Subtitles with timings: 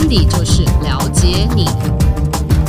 [0.00, 1.66] 温迪就是了解你，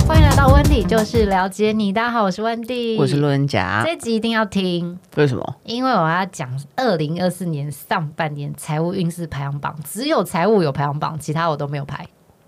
[0.05, 1.93] 欢迎来到温迪就是了解你。
[1.93, 3.81] 大家好，我是温迪，我是路人甲。
[3.85, 5.55] 这集一定要听，为什么？
[5.63, 12.05] 因为我要讲二零二四年上半年财务运势排行榜，只有财务有排行榜，其他我都没有排。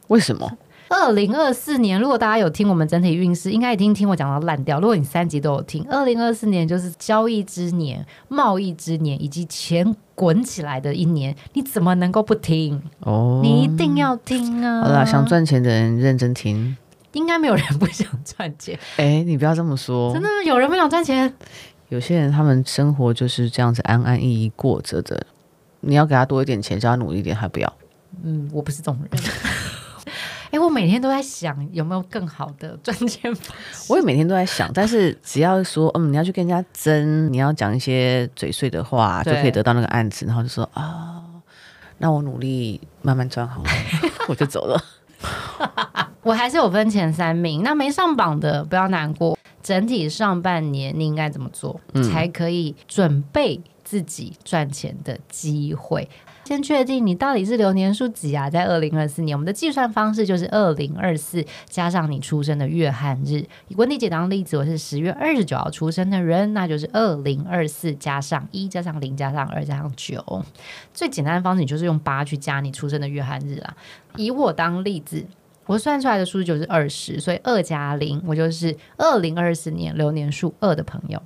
[0.10, 0.52] 为什么？
[0.90, 4.82] 二零二四年，如果大家有听我们整体运势，应该已经听我讲到烂掉。
[4.82, 12.82] 如果你三集都有听，二零二四年就是交易之年、贸易之年以及钱滚起来的一年，你怎么能够不听？
[13.00, 14.82] 哦，你一定要听啊！
[14.82, 16.76] 好啦，想赚钱的人认真听。
[17.14, 18.78] 应该没有人不想赚钱。
[18.98, 20.12] 哎，你不要这么说。
[20.14, 21.32] 真的有人不想赚钱？
[21.90, 25.26] 有些人他们生活就是这样子安安逸逸过着的。
[25.82, 27.74] 你要给他多一点钱，叫他努力一点，还不要。
[28.24, 29.24] 嗯，我不是这种人。
[30.64, 33.92] 哎，我每天都在想有没有更好的赚钱方式。
[33.92, 41.42] 我也每天都在想，但是只要说，嗯，你要去跟人家争，你要讲一些嘴碎的话，就可以得到那个案子，然后就说啊、哦，
[41.98, 43.70] 那我努力慢慢赚好了，
[44.30, 44.82] 我就走了。
[46.24, 49.38] 我还是有分前三名，那没上榜的不要难过。
[49.62, 56.10] 整体上半年你应该怎么做，嗯、才可以准备自己赚钱的机会？
[56.46, 58.50] 先确定你到底是流年数几啊？
[58.50, 63.46] 在二零二四年，我们的计算方式就是二零二四加上你出生的月和日。
[63.70, 70.44] 以温迪姐当例子，我是十月二十九号出生的人，那就是二零二四加上一加上零加上二加上九。
[70.94, 73.74] 最简单的方式，你就是用八去加你出生的月和日啦。
[74.18, 75.26] 以我当例子，
[75.66, 81.22] 我算出来的数字就是二十，所以二加零，我就是二零二四年流年数二的朋友。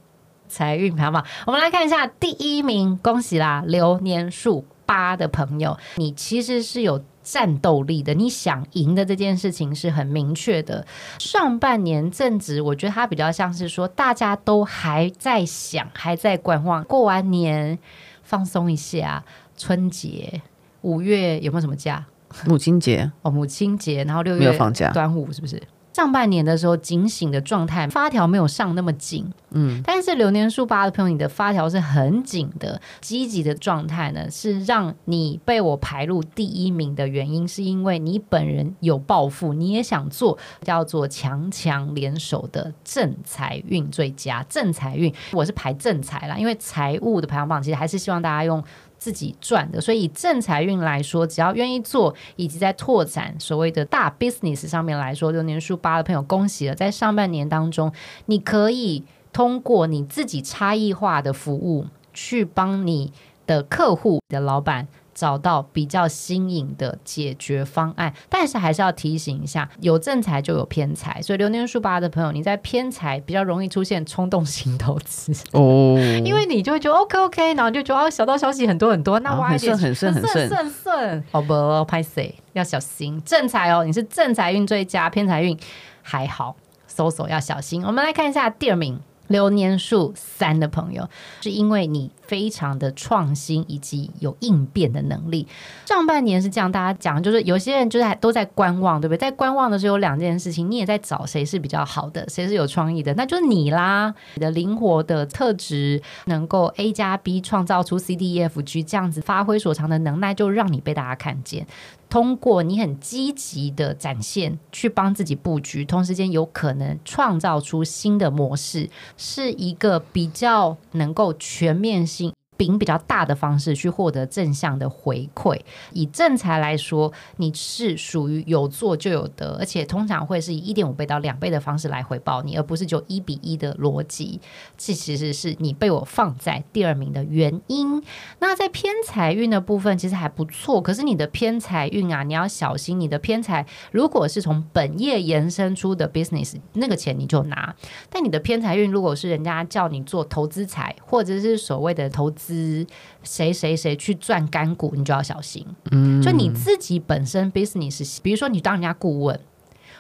[0.47, 4.63] 财运排行榜，我们来看一下第一名，恭喜啦，流年数。
[4.88, 10.83] 八的朋友，你其实是有战斗力的，你想赢的这件事情是很明确的。
[11.19, 16.83] 上半年正值，我觉得它比较像是说，大家都还在想，还在观望。
[16.85, 17.77] 过完年
[18.23, 19.23] 放松一下，
[19.55, 20.41] 春节
[20.81, 22.05] 五月有没有什么假？
[22.45, 25.61] 母亲节哦，母亲节，然后六月没有放假，端午是不是？
[25.98, 32.80] 上半年的时候，警醒的状态，发条没有上那么紧，嗯，但是流年数八的朋友，你的发条是很紧的。
[33.02, 48.63] 积极的状态呢，是让你被我排入第一名的原因，是因为你本人有抱负，你也想做叫做强强联手的正财运最佳正财运，我是排正财啦，因为财务的排行榜其实还是希望大家用。
[49.07, 56.75] 自己赚的，所以以正财运来说，只要愿意做，以及在拓展所谓的大 business 上面来说，就年数八的朋友，恭喜了！
[56.75, 57.90] 在上半年当中，
[58.25, 63.13] 你可以通过你自己差异化的服务，去帮你
[63.45, 64.85] 的客户的老板。
[65.17, 81.85] 找到比较新颖的解决方案，但是还是要提醒一下，有正财就有偏财，所以流年数八的朋友，你在偏财比较容易出现冲动型投资哦，因为你就会觉得 OK OK，然后就觉得哦，小道消息很多很多，那挖一点很顺很顺很顺顺顺，好不？
[81.88, 85.57] 拍谁要小心正财哦，你是正财运最佳，偏财运
[86.03, 87.83] 还好，搜索要小心。
[87.83, 89.00] 我们来看一下第二名。
[89.27, 91.07] 流年数三的朋友，
[91.41, 95.47] 是因为你非常的创新以及有应变的能力。
[95.85, 99.17] 上半年是这样，大家讲就是有些人就是还都在观望，对不对？
[99.17, 104.13] 在观望的时候有两件事情，你也在找谁是比较好的，谁是有创意的，那就是你啦。
[104.35, 111.65] 你的灵活的特质，能够 A 加 B 创造出 C D E F G 这样子发挥所长的能耐，就让你被大家看见。
[112.09, 122.34] 通过你很积极的展现，去帮自己布局，同时间有可能创造出新的模式，是一个比较能够全面性。
[122.57, 125.57] 饼比较大的方式去获得正向的回馈。
[125.94, 134.41] 以正财来说，你是属于有做就有得，而且通常会是以一点五倍到两倍的方式来回报你，而不是就一比一的逻辑。
[134.75, 138.01] 这其实是你被我放在第二名的原因。
[138.40, 140.81] 那在偏财运的部分，其实还不错。
[140.81, 143.00] 可是你的偏财运啊，你要小心。
[143.00, 147.75] 你的偏财如果是从本业延伸出的 business，那个钱你就拿。
[148.09, 152.47] 但你的偏财运如果是人家叫你做投资财，或者是所谓的投资。
[152.47, 152.88] 资
[153.24, 155.66] 谁谁谁去赚干股，你就要小心。
[155.91, 159.39] 嗯，就你自己本身 business，比如说你当人家顾问，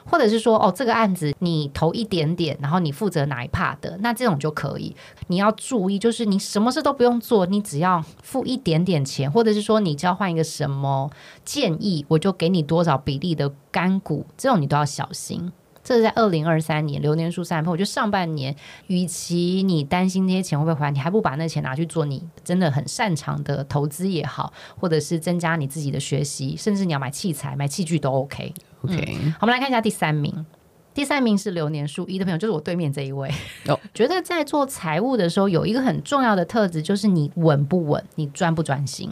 [0.05, 4.95] 或者是说哦，这个案子你投一点点，然后你负责哪一 part 的，那这种就可以。
[5.27, 11.11] 你要注意，就是你什么事都不用做，你只要付一点点钱，或者是说你交换一个什么
[11.43, 15.51] 建议，我就给你多少比例的干股，这种你都要小心。
[15.87, 18.53] 这是在二零二三年流年数三，我觉得上半年，
[18.87, 28.53] 与其你担心那些钱会不会还，你还不把那钱拿去做你真的很擅长的投资也好，或者是增加你自己的学习，甚至你要买器材、买器具都 OK。
[28.81, 30.45] OK，嗯，好，我们来看一下第三名。
[30.93, 33.31] 第三名是流年数一的朋友，就是我对面这一位。
[33.67, 39.09] 哦，觉得在做财务的时候，有一个很重要的特质，就是你稳不稳，你专不专心。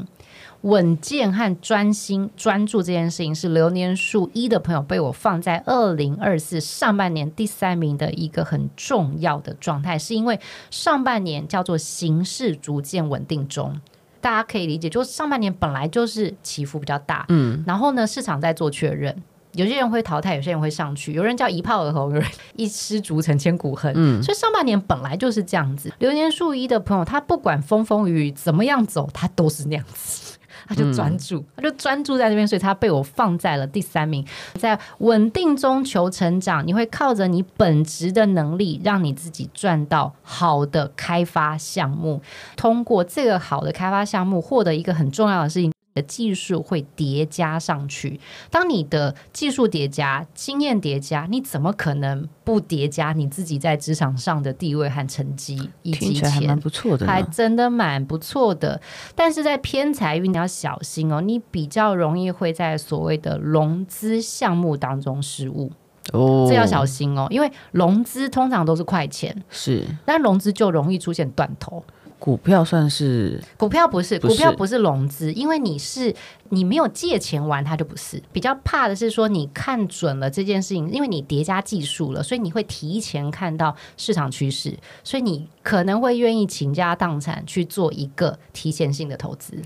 [0.66, 10.40] 稳健和专心专注这件事情，是流年数一的朋友被我放在二零二四上半年第三名的一个很重要的状态，是因为
[10.72, 13.80] 上半年叫做形势逐渐稳定中。
[14.20, 19.16] 大家可以理解，就是上半年本来就是起伏比较大，嗯，然后呢，市场在做确认，
[19.52, 25.94] 有些人会淘汰，有些人会上去，有人叫一炮而红，有人一失足成千古恨，嗯，所以上半年本来就是这样子。
[26.00, 30.25] 流年数一的朋友，他不管风风雨雨怎么样走，他都是那样子。
[30.68, 34.26] 他就专注，他就专注在这边，所以他被我放在了第三名。
[34.56, 42.22] 在稳定中求成长，你会靠着你本职的能力，让你自己赚到好的开发项目。
[42.56, 45.75] 通过这个好的开发项目，获得一个很重要的事情。
[45.96, 48.20] 的技术会叠加上去。
[48.52, 53.14] 当你的技术叠加、经验叠加，你怎么可能不叠加？
[53.14, 55.56] 你自己在职场上的地位和成绩？
[55.84, 58.80] 听起来还蛮不错的，还真的蛮不错的。
[59.16, 65.72] 但是在偏财运，你要小心哦，你比较容易会在所谓的融资项目当中失误
[66.12, 71.82] 哦，这要小心哦，因为融资通常都是快钱，是，但融资就容易出现断头。
[72.18, 76.16] 股票算是股票不是，股票不是融资，因为你是
[76.50, 78.22] 你没有借钱玩，它就不是。
[78.32, 89.62] 比较怕的是说你看准了这件事情，因为你叠加技术了，所以你会提前看到市场趋势，所以你可能会愿意倾家荡产去做一个提前性的投资。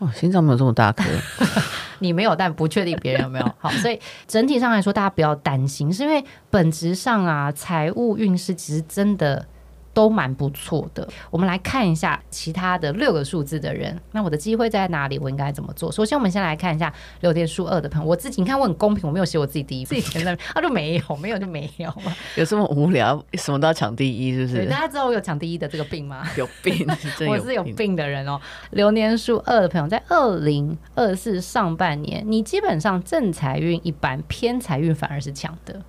[0.00, 1.04] 哇，心脏没有这么大颗，
[2.00, 3.50] 你没有，但不确定别人有没有。
[3.58, 9.46] 好，所以整体上来说，大家不要担心，是因为本质上啊，财务运势其实真的。
[9.94, 11.06] 都蛮不错的。
[11.30, 15.18] 我们来看一下其他的六个数字的人，那我的机会在哪里？
[15.18, 15.90] 我应该怎么做？
[15.92, 18.08] 首先，我们先来看一下流年数二的朋友。
[18.08, 22.14] 我自己，你看我很公平，我没有写我自己第一，自己填的啊，就没有，没有就没有嘛。
[22.36, 24.66] 有这么无聊，什么都要抢第一，是不是？
[24.66, 26.26] 大家知道我有抢 第一的这个病吗？
[26.36, 28.40] 有病，是有病我是有病的人哦。
[28.70, 35.80] 流年数二的朋友，在二零二四上半年，你基本上正财运一般，偏财运反而是强的。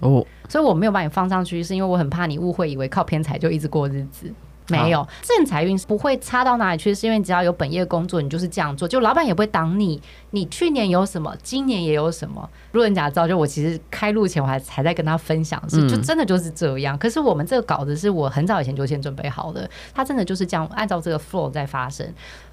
[0.00, 4.32] 哦，所以我没有把你放上去，是因为我很怕你误会，以为靠偏财就一直过日子。
[4.68, 10.02] 没有，正财运不会差到哪里去，是因为只要有本业工作，你就是这样做，就老板也不会挡你。
[10.32, 12.50] 你去年有什么，今年也有什么。
[12.72, 16.98] 路人甲知道，就我其实开路前我还还在跟他分享，是就真的就是这样。
[16.98, 22.04] 可是我们这个稿子是我很早以前就先准备好的，他真的就是这样按照这个 flow 在发生。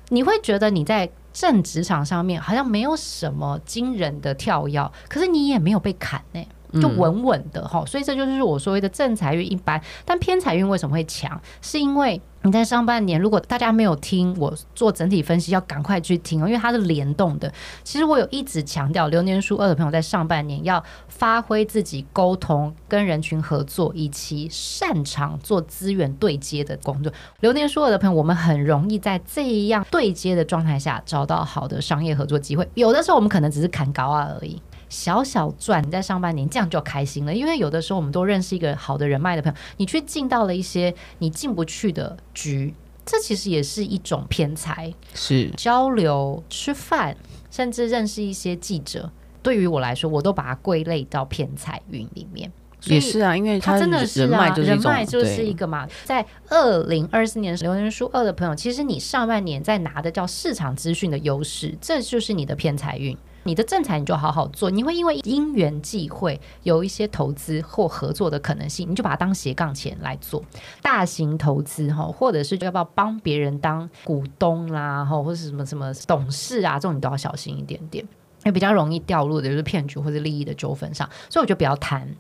[0.10, 6.48] 你会觉得你在正职场上面好像没有什么惊人的跳跃，可是你也没有被砍呢、欸。
[6.81, 11.40] 就稳稳的哈，所以这就是我所谓的正财运一般，但偏财运为什么会强？
[11.62, 17.52] 是因为你在上半年，如果大家没有听我做整体分析，要赶快去听哦，因为它是联动的。
[17.84, 27.12] 其实我有一直强调，流年数二的朋友在上半年要发挥自己沟通、跟人群合作，以及擅长做资源对接的工作。
[27.40, 32.68] 流年数二的朋友，我们很容易在这样对接的状态下找到好的商业合作机会。
[32.74, 34.62] 有的时候我们可能只是砍高啊而已。
[34.94, 42.72] 小小赚，你在上半年这样就开心了，因为有的时候我们都认识一个好的人脉的朋友，你去进到了一些你进不去的局，
[43.04, 44.94] 这其实也是一种偏财。
[45.16, 47.18] 是交流、吃饭，
[47.50, 49.12] 甚至认识一些记者，
[49.42, 52.51] 对于我来说，我都把它归类到偏财运里面。
[52.86, 55.88] 也是啊，因为他真的是啊，人脉就是一个嘛。
[56.04, 63.18] 在二零二四年流年数二的朋友，其实你上半年在拿的叫市场资讯的优势，这就是你的偏财运。
[63.44, 70.44] 你的正财你就好好做，你会因为因缘际会有一些投资或合作的可能性，你就把它当斜杠钱来做。
[70.81, 82.16] 大型投资哈，或者是要不要帮别人当股东啦，哈或者是什么什么董事啊，这种你都要小心一点点，因为比较容易掉入的就是骗局或者利益的纠纷上，所以我就不要谈。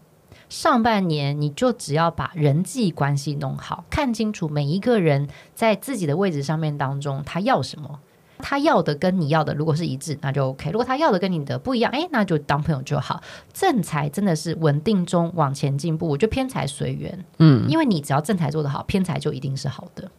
[0.49, 7.99] 上半年你就只要把人际关系弄好，看清楚每一个人在自己的位置上面当中他要什么。
[8.45, 10.69] 他要的跟你要的如果是一致，那就 OK。
[10.69, 13.23] 如果他要的跟你的不一样，哎，那就当朋友就好。
[13.53, 20.11] 正财真的是稳定中往前进步，我觉得偏财随缘，嗯，因为你只要正财做得好，偏财就一定是好的。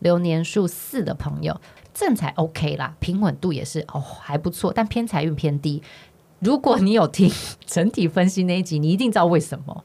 [0.00, 1.60] 流年数四的朋友，
[1.94, 5.80] 正财 OK 啦，平稳度也是哦还不错，但偏财运偏低。
[6.40, 7.30] 如果你有听
[7.64, 9.84] 整体分析那一集，你一定知道为什么。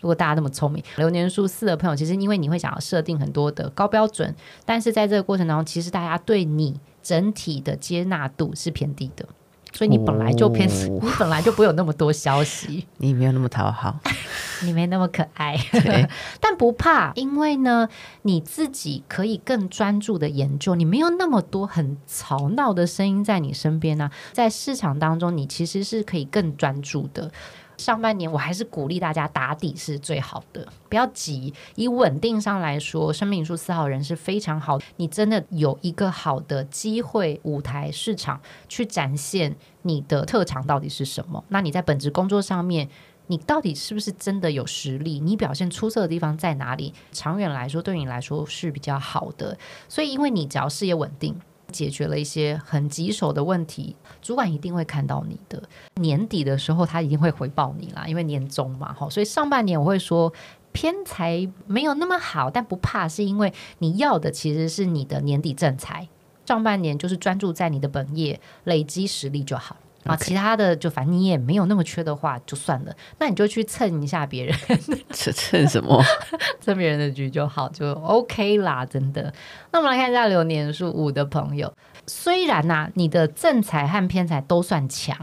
[0.00, 4.34] 如果大家那么聪明，流年数四的朋友，其实因为你会想要设定很多的高标准，
[4.64, 6.80] 但是在这个过程当中，其实大家对你。
[7.04, 9.24] 整体的接纳度是偏低的，
[9.72, 14.00] 所以你本来就偏，哦、你本来就不会有那么多消息，你没有那么讨好，
[14.64, 15.56] 你没那么可爱，
[16.40, 17.88] 但不怕，因为呢，
[18.22, 27.30] 你自己可以更专注的研究，你没有那么多很吵闹的声音在你身边呢、啊，在市场当中，你其实是可以更专注的。
[27.76, 31.52] 上半年我还是鼓励大家打底是最好的，不要急。
[31.74, 41.42] 以稳定上来说，生命数四号人是非常好，你真的有一个好的机会、舞台、市场去展现你的特长到底是什么。
[41.48, 42.88] 那你在本职工作上面，
[43.26, 45.18] 你到底是不是真的有实力？
[45.20, 46.92] 你表现出色的地方在哪里？
[47.12, 49.56] 长远来说，对你来说是比较好的。
[49.88, 51.40] 所以，因为你只要事业稳定。
[51.74, 55.60] 解决了一些很棘手的问题，主管一定会看到你的。
[55.96, 59.10] 年底的时候，他一定会回报你啦，因为年终嘛，哈。
[59.10, 60.32] 所以上半年我会说
[60.70, 66.08] 偏财没有那么好，但不怕，是因为你要的其实是你的年底正财。
[66.46, 69.76] 上半年就是专注在你的本业，累积实力就好。
[70.04, 72.94] 啊，其他的就反正你也没有那么缺的话，就算了。
[73.18, 74.56] 那你就去蹭一下别人，
[75.10, 76.02] 蹭蹭什么？
[76.60, 79.32] 蹭别人的局就好，就 OK 啦，真的。
[79.72, 81.72] 那我们来看一下流年数五的朋友。
[82.06, 85.16] 虽然呐、啊，你的正财和偏财都算强，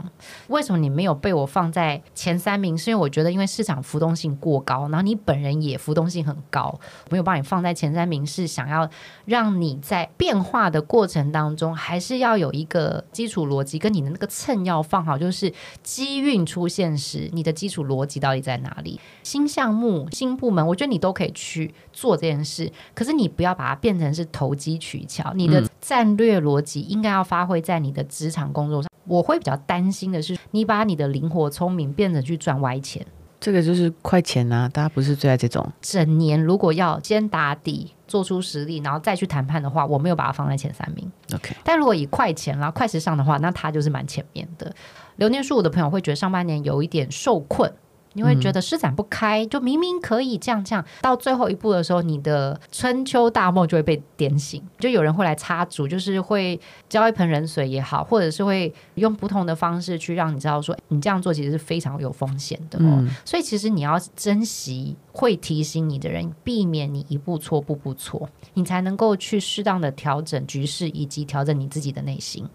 [0.47, 2.75] 为什么你没有被我放在前三名？
[2.75, 6.79] 是因为我觉得，因为市场浮动性过高，然后你本人也浮动性很高，
[7.11, 8.89] 没有把你放在前三名，是想要
[9.25, 15.51] 让你在变化的过程当中，还是要有一个基础逻辑，跟你的那个秤要放好，就是
[15.82, 19.00] 机运出现时，你的基础逻辑到底在哪里？
[19.24, 26.92] 新项目、新部门，我觉得你都可以去做这件事，可是你不要把它变成是投机取巧，你的战略逻辑。
[26.92, 28.92] 应该要发挥在你的职场工作上。
[29.08, 33.06] 我会比较担心的是，你把你的灵活聪明变成去赚歪钱，
[33.40, 34.70] 这个就是快钱呐、啊。
[34.70, 35.66] 大家不是最爱这种。
[35.82, 41.10] 整年如果要先打底，做出实力，然后再去谈判的话，我没有把它放在前三名。
[41.34, 44.75] OK，但如果以快钱啦、快时尚的话，那它就是蛮前面的。
[45.15, 47.72] 流年数我的朋友会觉得上半年有一点受困。
[48.13, 63.00] 你会觉得施展不开，就明明可以这样这样，到最后一步的时候，你的春秋大梦就会被点醒，就有人会来插足，就是会浇一盆冷水也好，或者是会用不同的方式去让你知道说，你这样做其实是非常有风险的哦。
[63.00, 63.10] 嗯。
[63.24, 72.48] 所以其实你要珍惜会提醒你的人，避免你一步错步步错，你才能够去适当的调整局势以及调整你自己的内心。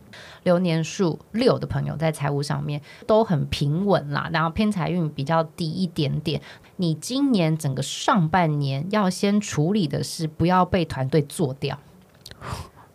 [0.42, 6.42] 流年数六的朋友在财务上面都很平稳啦，然后偏财运比较低一点点。
[6.76, 11.78] 你今年整个上半年要先处理的是不要被团队做掉，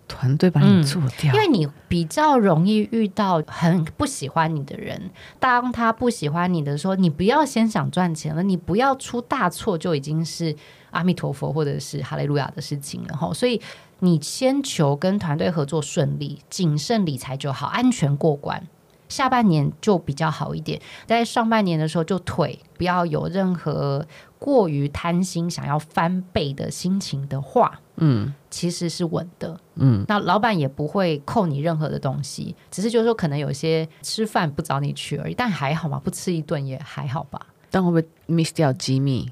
[0.07, 5.09] 团队把你做掉，嗯，因为你比较容易遇到很不喜欢你的人。
[5.39, 10.55] 当他不喜欢你的时候，你不要先想赚钱了，你不要出大错就已经是
[10.91, 13.33] 阿弥陀佛或者是哈利路亚的事情了哈。
[13.33, 13.61] 所以。
[14.03, 18.67] 你先求跟团队合作顺利，谨慎理财就好，安全过关。
[19.11, 24.05] 下半年就比较好一点，在上半年的时候就腿，不要有任何
[24.39, 30.05] 过于贪心、想要翻倍的心情的话，嗯，其实是稳的，嗯。
[30.07, 37.45] 那老板也不会扣你任何的东西，只是就是说可能有些吃饭不找你去而已，但还好嘛，不吃一顿也还好吧。
[37.69, 39.29] 但会不会 miss 掉机密？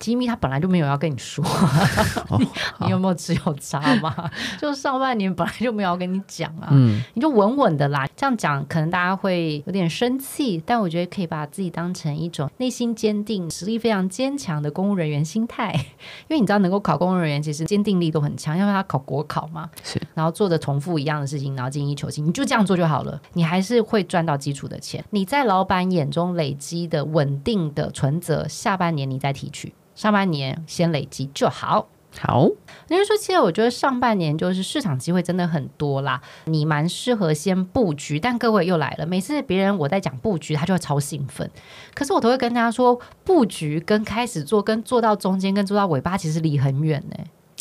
[0.00, 1.44] 机密他本来就没有要跟你说，
[2.40, 2.48] 你
[2.80, 4.28] 你有没有只有渣吗？
[4.58, 8.08] 就上半年本来就没有要跟你讲啊，嗯，你就稳稳的啦。
[8.16, 15.72] 这样讲可能大家会有点生气，但我觉得可以把自己当成一种内心坚定、实力非常坚强的公务人员心态。
[16.28, 25.04] 因为你知道，能够考公务人员，其实坚定力都很强，因为他考国考嘛，是，然后做着重复一样的事情，然后精益求精，你就这样做就好了，你还是会赚到基础的钱。
[25.10, 29.74] 你在老板眼中累积的稳定的存折，下半年你再提取。
[30.00, 31.86] 上半年先累积就好。
[32.18, 32.48] 好，
[32.88, 38.18] 那就说，其实我觉得上半年就是市场机会真的很多啦，你蛮适合先布局。
[38.18, 41.48] 但各位又来了，每次别人我在讲布局，他就会超兴奋。
[41.94, 47.16] 可是我都会跟大家说，布局跟开始做，跟做到中间，跟做到尾巴，其实离很远呢。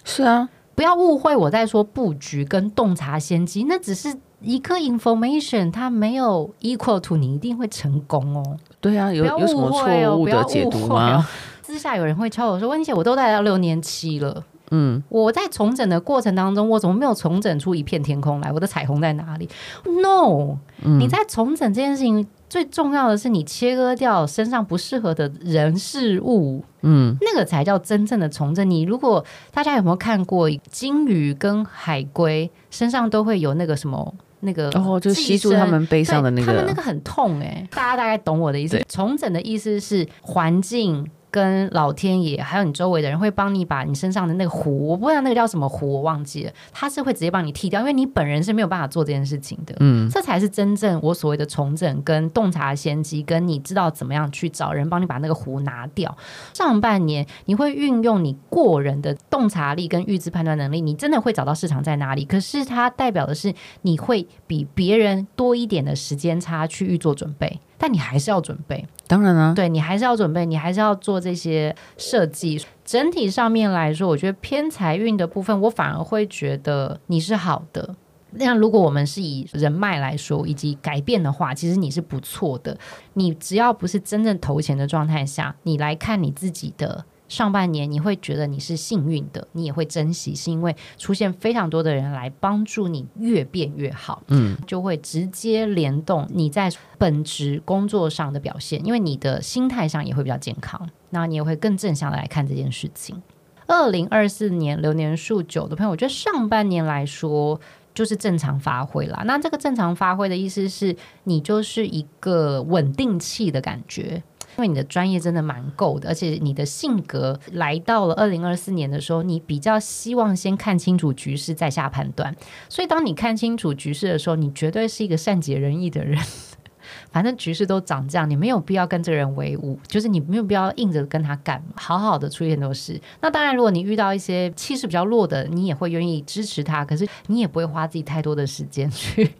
[0.05, 8.57] 是啊，不要误会我在说布局跟洞察先机，那只是一个 information，它没有 equal to 你一定会成功哦。
[8.81, 11.27] 对啊，有有什么错误的解读吗？
[11.69, 18.51] 私下有人会敲我说：“温姐，我都带到六年期了，嗯，我在重整的过程当中，我怎么没有重整出一片天空来？
[18.51, 19.47] 我的彩虹在哪里
[19.85, 28.67] ？No，、嗯、你在重整这件事情，最重要的是你切割掉身上不适合的人事物，嗯，那个才叫真正的重整。
[28.67, 38.83] 你如果大家有没有看过金鱼跟海龟身上都会有那个什么那个哦，就吸住他们背上的那个，他们那个很痛哎、欸，大家大概懂我的意思。
[38.89, 46.51] 重整的意思是环境。”跟老天爷还有你周围的人会帮你把你身上的那个湖，我不知道那个叫什么湖，我忘记了。
[46.71, 49.75] 他是会直接帮你剃掉，因为你本人是没有办法做这件事情的。
[49.79, 56.17] 嗯，这才是真正我所谓的重整跟洞察先机，跟你知道怎么样去找人帮你把那个湖拿掉。
[56.53, 62.25] 上半年你会运用你过人的洞察力跟预知判断能力，你真的会找到市场在哪里。
[62.25, 67.59] 可是它代表的是你会比别人多一点的时间差去预做准备。
[67.79, 68.85] 但你还是要准备。
[69.07, 72.63] 当然啊，对，你还是要准备，你还是要做这些设计。
[72.85, 77.95] 整体上面来说，我觉得偏财运的部分，我反而会觉得你是好的。
[78.31, 82.77] 那如果我们是以人脉来说，以及改变的话，其实你是不错的。
[83.13, 103.21] 你只要不是真正投钱的状态下，你来看你自己的上半年，你会觉得你是幸运的，你也会珍惜，是因为出现非常多的人来帮助你越变越好，嗯，就会直接联动你在本职工作上的表现，因为你的心态上也会比较健康，那你也会更正向的来看这件事情。
[103.67, 107.61] 二零二四年流年数九的朋友，我觉得上半年来说。
[107.91, 109.23] 就是正常发挥啦。
[109.25, 110.95] 那这个正常发挥的意思是
[111.25, 114.23] 你就是一个稳定器的感觉，
[114.59, 122.35] 因为你的专业真的蛮够的，而且你的性格来到了二零二四年的时候，你比较希望先看清楚局势再下判断。
[122.67, 126.21] 所以当你看清楚局势的时候，你绝对是一个善解人意的人。
[127.09, 132.99] 反正局势都长这样，你没有必要跟这个人为伍，就是你没有必要硬着跟他干，好好的处理很多事。
[133.21, 139.31] 那当然，如果你遇到一些气势比较弱的，你也会愿意支持他，可是你也不会花自己太多的时间去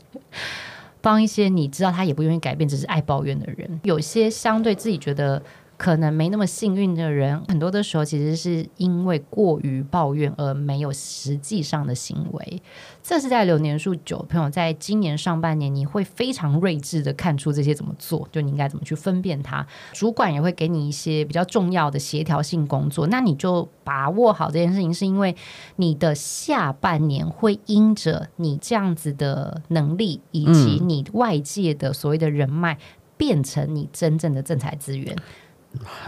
[1.01, 3.79] 帮一些你知道他也不愿意改变，只是爱抱怨的人。
[3.83, 5.41] 有些相对自己觉得。
[5.79, 12.61] 可能没那么幸运的人，很多的时候其实是因为过于抱怨而没有实际上的行为。
[13.01, 19.65] 这是在流年数九朋友，在今年上半年，你会非常睿智的看出这些怎么做，就你应该怎么去分辨它。
[19.93, 25.33] 主管也会给你一些比较重要的协调性工作，那你就把握好这件事情，是因为
[25.77, 32.77] 你的下半年会因着你这样子的能力，以及你外界的所谓的人脉，
[33.15, 35.15] 变成你真正的正财资源。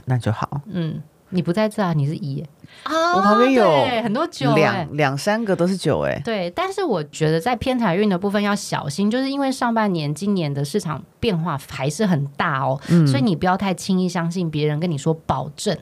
[0.06, 0.62] 那就好。
[0.65, 1.94] 嗯，你不在这啊？
[1.94, 2.41] 你是一
[2.84, 3.15] 啊？
[3.15, 3.63] 我旁边有
[4.03, 6.22] 很多九，两两三个都是酒哎。
[6.24, 15.77] 对，但是我觉得在偏财运的部分要小心，就是因为上半年今年的市场变化还是很大哦，嗯、所以你不要太轻易相信别人跟你说保证。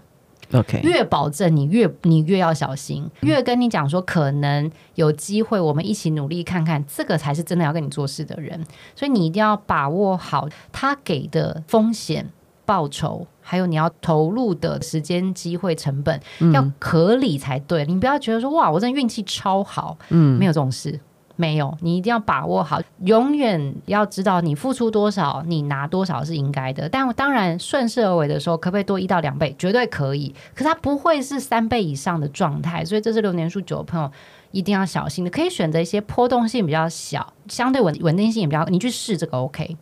[0.52, 8.60] OK，越保证你越你越要小心，越跟你讲说可能有机会，我们一起努力看看，这个才是真的要跟你做事的人。
[8.96, 12.32] 所以你一定要把握好他给的风险。
[12.70, 16.22] 报酬，还有你要投入的时间、机会、成本，
[16.54, 17.84] 要合理才对。
[17.86, 21.00] 嗯、你不要觉得说哇，我真的运气超好，嗯，没有这种事，
[21.36, 21.76] 没有。
[21.82, 26.88] 你一定要把握好，永远要知道你付出多少，你拿多少是应该的。
[26.88, 29.56] 但当然顺势而为的时候，可不可以多一到两倍？
[29.58, 30.36] 绝对可以。
[30.54, 34.12] 可是它不会是三倍以上的状态，所以这是流年数九的朋友
[34.52, 35.32] 一定要小心的。
[35.32, 39.76] 可以选择一些波动性比较小、相对稳稳定性也比较，你去试这个 OK。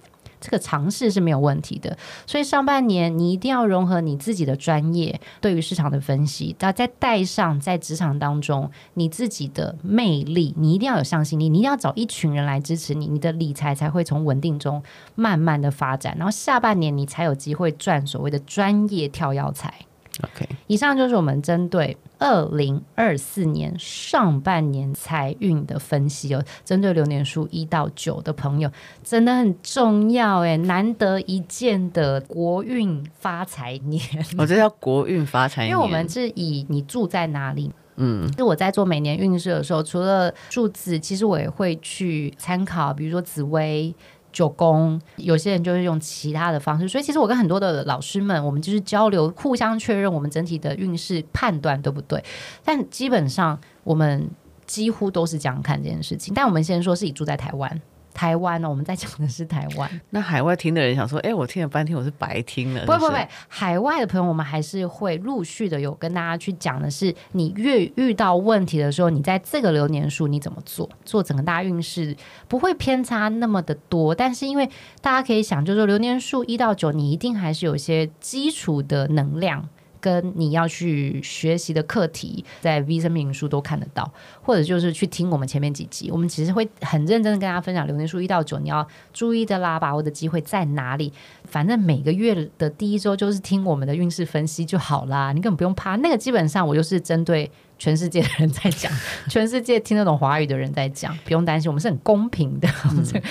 [0.47, 14.81] 这个尝试是没有问题的，所以上半年你一定要融合你自己的专业，对于市场的分析，然后再带上在职场当中你自己的魅力，你一定要有向心力，你一定要找一群人来支持你，你的理财才会从稳定中
[15.15, 19.86] 慢慢的发展，然后下半年你才有机会赚所谓的专业跳药财。
[20.23, 26.43] OK，以上就是我们针对二零二四年上半年财运的分析哦。
[26.65, 28.71] 针对流年数一到九的朋友，
[29.03, 34.01] 真的很重要哎，难得一见的国运发财年。
[34.37, 43.93] 我这叫国运发财年，因为我们是以你住在哪里，嗯，是我在做每年运势的时候，除了数字，其实我也会去参考，比如说紫微。
[44.37, 52.23] 九宫，有些人就是用其他的方式，所以其实我跟很多的老师们，我们就是交流，互相确认我们整体的运势判断对不对？
[52.63, 54.29] 但基本上我们
[54.67, 56.35] 几乎都是这样看这件事情。
[56.35, 57.81] 但我们先说自己住在台湾。
[58.17, 59.87] 台湾呢，我们在讲的是台湾。
[60.09, 62.83] 那海外听的人想说，哎，我听了半天，我是白听了。
[62.87, 74.15] 不不不会，海外的朋友，我们还是会陆续的有跟大家去讲的是，你越遇到问题的时候，你在这个流年数你怎么做，做整个大运势不会偏差那么的多。
[74.15, 74.67] 但是因为
[74.99, 79.69] 大家可以想，就是说流年数一到九，你一定还是有一些基础的能量。
[79.99, 91.11] 跟你要去学习的课题，在 V 生命灵数都看得到，或者就是去听我们前面几集，我们其实会很认真的跟大家分享流年数一到九，你要注意的啦，把握的机会在哪里？
[91.45, 95.95] 反正每个月的第一周就是听我们的运势分析就好啦，你根本不用怕。
[95.97, 98.91] 那个基本上我就是针对全世界的人在讲，
[99.29, 102.67] 全世界听得懂华语的人在讲，不用担心，我们是很公平的。
[102.91, 103.05] 嗯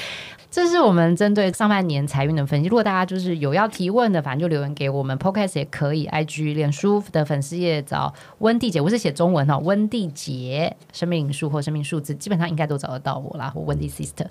[0.51, 2.69] 这是我们针对上半年财运的分析。
[2.69, 14.27] 如果大家就是有要提问的，反正就留言给我们，Podcast 也可以，IG、脸书的粉丝页找温蒂姐，我是写中文哦，温蒂姐，生命数或生命数字，基本上应该都找得到我啦，或温蒂 Sister。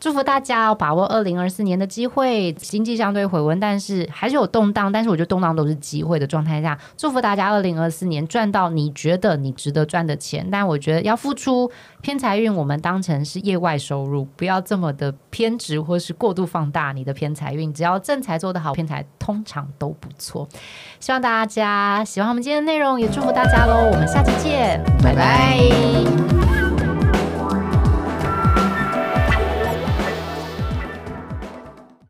[0.00, 17.72] 祝福大家把握二零二四年的机会，经济相对回温，但是还是有动荡，但是我觉得动荡都是机会的状态下，祝福大家二零二四年赚到你觉得你值得赚的钱，但我觉得要付出偏财运我们当成是业外收入，不要这么的偏执或是过度放大你的偏财运。
[17.74, 20.48] 只要正财做得好，偏财通常都不错。
[21.00, 23.90] 希望大家喜欢我们今天的内容，也祝福大家喽！
[23.92, 25.58] 我们下期见，拜拜。
[25.58, 26.04] 拜
[26.36, 26.67] 拜。